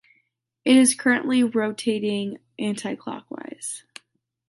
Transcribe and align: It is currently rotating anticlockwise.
It 0.65 0.77
is 0.77 0.95
currently 0.95 1.43
rotating 1.43 2.39
anticlockwise. 2.59 3.83